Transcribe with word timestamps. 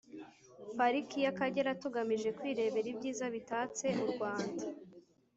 pariki 0.77 1.17
y’akagera 1.25 1.71
tugamije 1.81 2.29
kwirebera 2.37 2.87
ibyiza 2.93 3.25
bitatse 3.35 3.85
u 4.03 4.05
rwanda 4.11 4.63